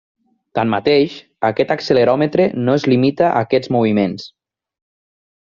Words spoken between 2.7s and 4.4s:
es limita a aquests moviments.